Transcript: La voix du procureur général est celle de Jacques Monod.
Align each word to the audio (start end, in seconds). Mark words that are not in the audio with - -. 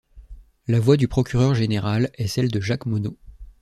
La 0.67 0.79
voix 0.79 0.97
du 0.97 1.07
procureur 1.07 1.53
général 1.53 2.09
est 2.15 2.25
celle 2.25 2.49
de 2.49 2.59
Jacques 2.59 2.87
Monod. 2.87 3.13